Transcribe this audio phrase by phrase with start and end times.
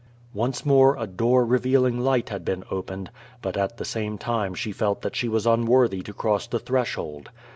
[0.33, 3.11] Once more a door revealing light had been opened,
[3.43, 7.29] but at the same time she felt that she was unwortliy to cross the threshold.